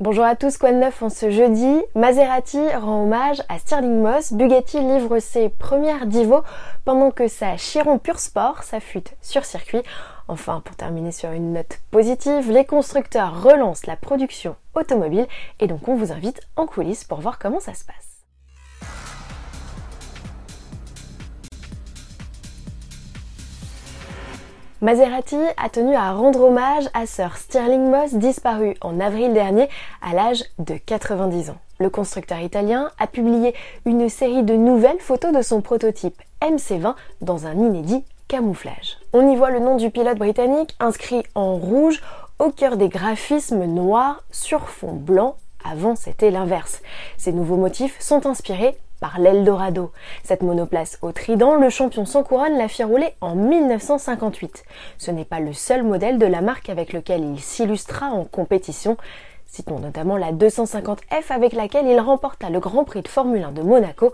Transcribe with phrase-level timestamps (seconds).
[0.00, 1.80] Bonjour à tous, quoi de neuf en ce jeudi?
[1.94, 4.32] Maserati rend hommage à Stirling Moss.
[4.32, 6.42] Bugatti livre ses premières divos
[6.84, 9.82] pendant que sa Chiron Pure Sport s'affûte sur circuit.
[10.26, 15.28] Enfin, pour terminer sur une note positive, les constructeurs relancent la production automobile
[15.60, 18.13] et donc on vous invite en coulisses pour voir comment ça se passe.
[24.84, 29.66] Maserati a tenu à rendre hommage à Sir Stirling Moss disparu en avril dernier
[30.02, 31.56] à l'âge de 90 ans.
[31.80, 33.54] Le constructeur italien a publié
[33.86, 38.98] une série de nouvelles photos de son prototype MC20 dans un inédit camouflage.
[39.14, 42.02] On y voit le nom du pilote britannique inscrit en rouge
[42.38, 45.36] au cœur des graphismes noirs sur fond blanc.
[45.64, 46.82] Avant, c'était l'inverse.
[47.16, 49.92] Ces nouveaux motifs sont inspirés par l'Eldorado.
[50.22, 54.64] Cette monoplace au trident, le champion sans couronne l'a fait rouler en 1958.
[54.98, 58.96] Ce n'est pas le seul modèle de la marque avec lequel il s'illustra en compétition.
[59.46, 63.62] Citons notamment la 250F avec laquelle il remporta le Grand Prix de Formule 1 de
[63.62, 64.12] Monaco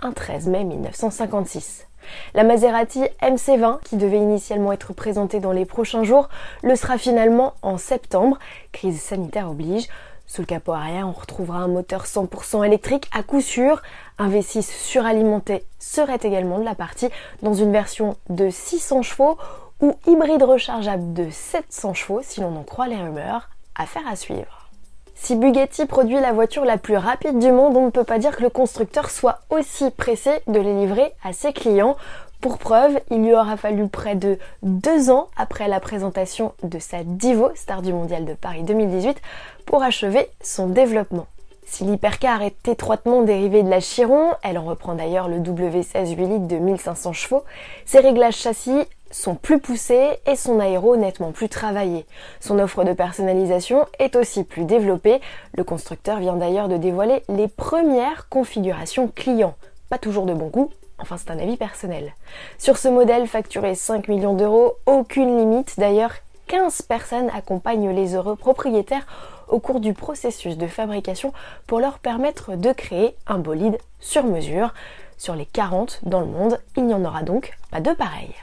[0.00, 1.86] un 13 mai 1956.
[2.34, 6.28] La Maserati MC20, qui devait initialement être présentée dans les prochains jours,
[6.62, 8.38] le sera finalement en septembre.
[8.72, 9.88] Crise sanitaire oblige.
[10.34, 13.82] Sous le capot arrière, on retrouvera un moteur 100% électrique à coup sûr.
[14.18, 17.08] Un V6 suralimenté serait également de la partie
[17.42, 19.38] dans une version de 600 chevaux
[19.80, 23.48] ou hybride rechargeable de 700 chevaux si l'on en croit les rumeurs.
[23.76, 24.70] Affaire à suivre.
[25.14, 28.36] Si Bugatti produit la voiture la plus rapide du monde, on ne peut pas dire
[28.36, 31.96] que le constructeur soit aussi pressé de les livrer à ses clients.
[32.44, 36.98] Pour preuve, il lui aura fallu près de deux ans après la présentation de sa
[37.02, 39.16] Divo, star du mondial de Paris 2018,
[39.64, 41.26] pour achever son développement.
[41.64, 46.26] Si l'hypercar est étroitement dérivée de la Chiron, elle en reprend d'ailleurs le W16 8
[46.26, 47.44] litres de 1500 chevaux,
[47.86, 52.04] ses réglages châssis sont plus poussés et son aéro nettement plus travaillé.
[52.40, 55.22] Son offre de personnalisation est aussi plus développée.
[55.56, 59.54] Le constructeur vient d'ailleurs de dévoiler les premières configurations clients.
[59.88, 62.14] Pas toujours de bon goût, Enfin, c'est un avis personnel.
[62.58, 65.74] Sur ce modèle facturé 5 millions d'euros, aucune limite.
[65.78, 66.12] D'ailleurs,
[66.46, 69.06] 15 personnes accompagnent les heureux propriétaires
[69.48, 71.32] au cours du processus de fabrication
[71.66, 74.72] pour leur permettre de créer un bolide sur mesure.
[75.16, 78.34] Sur les 40 dans le monde, il n'y en aura donc pas deux pareils.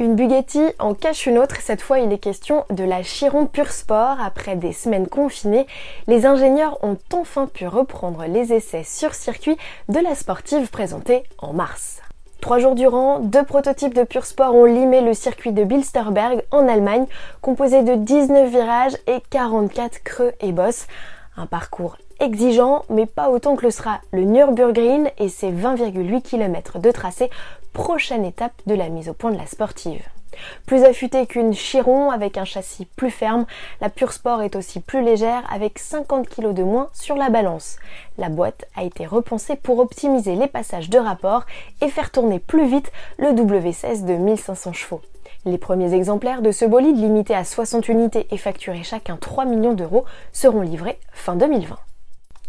[0.00, 3.70] Une Bugatti en cache une autre, cette fois il est question de la Chiron Pure
[3.70, 4.16] Sport.
[4.18, 5.66] Après des semaines confinées,
[6.06, 9.58] les ingénieurs ont enfin pu reprendre les essais sur circuit
[9.90, 12.00] de la sportive présentée en mars.
[12.40, 16.66] Trois jours durant, deux prototypes de Pure Sport ont limé le circuit de Bilsterberg en
[16.66, 17.04] Allemagne,
[17.42, 20.86] composé de 19 virages et 44 creux et bosses.
[21.36, 26.78] Un parcours exigeant, mais pas autant que le sera le Nürburgring et ses 20,8 km
[26.78, 27.30] de tracé
[27.72, 30.02] prochaine étape de la mise au point de la sportive.
[30.66, 33.46] Plus affûtée qu'une Chiron avec un châssis plus ferme,
[33.80, 37.76] la Pure Sport est aussi plus légère avec 50 kg de moins sur la balance.
[38.18, 41.44] La boîte a été repensée pour optimiser les passages de rapport
[41.80, 45.02] et faire tourner plus vite le W16 de 1500 chevaux.
[45.44, 49.72] Les premiers exemplaires de ce bolide limité à 60 unités et facturés chacun 3 millions
[49.72, 51.76] d'euros seront livrés fin 2020.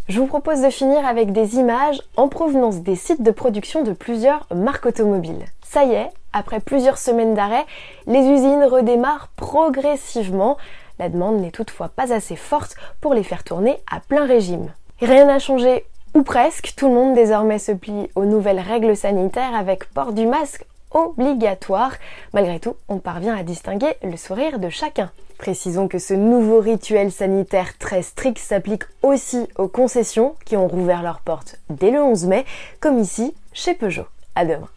[0.07, 3.94] Je vous propose de finir avec des images en provenance des sites de production de
[3.94, 5.45] plusieurs marques automobiles.
[5.63, 7.66] Ça y est, après plusieurs semaines d'arrêt,
[8.07, 10.57] les usines redémarrent progressivement.
[11.00, 14.73] La demande n'est toutefois pas assez forte pour les faire tourner à plein régime.
[15.00, 19.56] Rien n'a changé ou presque, tout le monde désormais se plie aux nouvelles règles sanitaires
[19.56, 21.94] avec port du masque obligatoire.
[22.34, 25.12] Malgré tout, on parvient à distinguer le sourire de chacun.
[25.38, 31.02] Précisons que ce nouveau rituel sanitaire très strict s'applique aussi aux concessions qui ont rouvert
[31.02, 32.46] leurs portes dès le 11 mai,
[32.79, 34.06] comme ici chez Peugeot.
[34.35, 34.69] À demain.